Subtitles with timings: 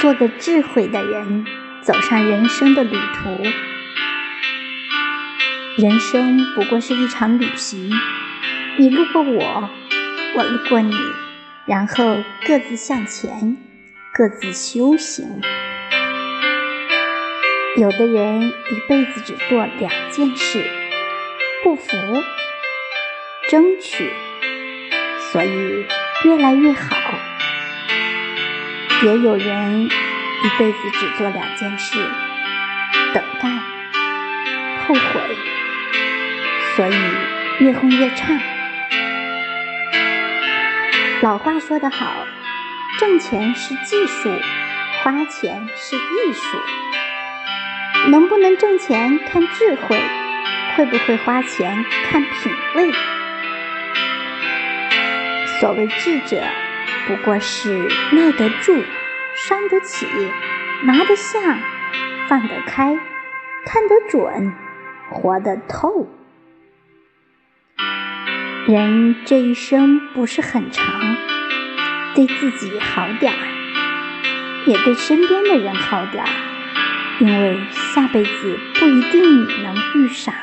[0.00, 1.46] 做个智慧的人，
[1.80, 3.42] 走上人生的旅途。
[5.82, 7.90] 人生不过是一场旅行，
[8.78, 9.70] 你路过我，
[10.36, 10.94] 我路过你，
[11.66, 13.56] 然后各自向前，
[14.14, 15.40] 各自修行。
[17.76, 20.62] 有的人一辈子只做两件事：
[21.62, 21.96] 不服、
[23.50, 24.10] 争取，
[25.32, 25.86] 所以
[26.24, 26.96] 越来越好；
[29.02, 31.98] 也有人一辈子只做两件事：
[33.12, 33.48] 等待、
[34.86, 35.20] 后悔，
[36.74, 36.94] 所以
[37.58, 38.38] 越混越差。
[41.20, 42.26] 老话说得好
[42.98, 44.30] ：“挣钱是技术，
[45.02, 46.58] 花钱是艺术。”
[48.08, 50.00] 能不能挣钱看智慧，
[50.76, 52.92] 会不会花钱看品味。
[55.60, 56.42] 所谓智者，
[57.06, 58.82] 不过是耐得住、
[59.36, 60.06] 伤得起、
[60.82, 61.58] 拿得下、
[62.28, 62.98] 放得开、
[63.64, 64.52] 看得准、
[65.10, 66.08] 活得透。
[68.66, 71.16] 人这一生不是很长，
[72.16, 73.38] 对自己好点儿，
[74.66, 76.30] 也对身边的人好点儿。
[77.20, 80.34] 因为下辈子不一定能遇上。